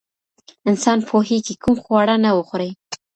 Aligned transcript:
انسان 0.69 0.99
پوهېږي 1.09 1.55
کوم 1.63 1.75
خواړه 1.83 2.15
نه 2.23 2.31
وخوري. 2.37 2.69